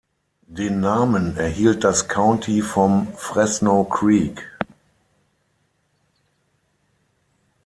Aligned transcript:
Den 0.47 0.79
Namen 0.79 1.37
erhielt 1.37 1.83
das 1.83 2.07
County 2.07 2.63
vom 2.63 3.13
"Fresno 3.17 3.83
Creek". 3.83 4.51